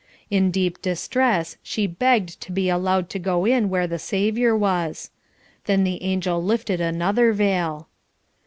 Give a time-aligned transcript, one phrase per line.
[0.31, 5.11] In deep distress she begged to be allowed to go in where the Saviour was.
[5.65, 7.87] Then the angel lifted another veil.